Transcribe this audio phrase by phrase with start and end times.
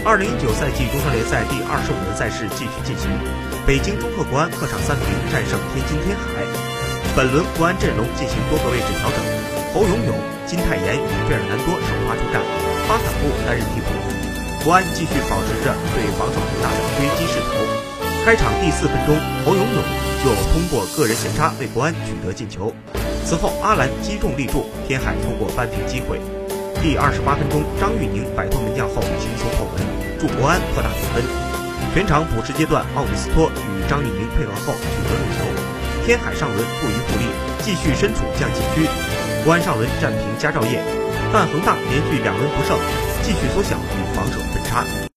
[0.00, 3.12] 二零一九赛季中超联赛第二十五轮赛事继续进行，
[3.68, 6.40] 北京中赫国安客场三比零战胜天津天海。
[7.12, 9.20] 本轮国安阵容进行多个位置调整，
[9.76, 10.16] 侯永永、
[10.48, 12.40] 金泰妍与费尔南多首发出战，
[12.88, 13.92] 巴坎布担任替补。
[14.64, 17.60] 国安继续保持着对防守恒大的追击势头。
[18.24, 19.12] 开场第四分钟，
[19.44, 19.80] 侯永永
[20.24, 22.72] 就通过个人前插为国安取得进球。
[23.28, 26.16] 此后，阿兰击中立柱，天海通过扳平机会。
[26.80, 29.04] 第二十八分钟，张玉宁摆脱门将后，
[30.20, 31.24] 助国安扩大比分。
[31.94, 35.48] 全场补时阶段，奥古斯托与张玉宁配合后取得入球。
[36.06, 37.30] 天海上轮不遗余力，
[37.64, 38.86] 继续身处降级区。
[39.44, 40.84] 国安上轮战平佳兆业，
[41.32, 42.78] 但恒大连续两轮不胜，
[43.22, 44.84] 继续缩小与防守分差。